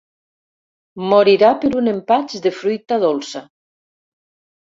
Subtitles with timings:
[1.09, 3.43] Morirà per un empatx de fruita dolça.